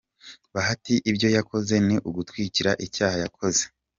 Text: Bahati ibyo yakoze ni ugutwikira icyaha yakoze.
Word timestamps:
Bahati 0.53 0.93
ibyo 1.09 1.27
yakoze 1.37 1.73
ni 1.87 1.95
ugutwikira 2.07 2.71
icyaha 2.85 3.17
yakoze. 3.23 3.63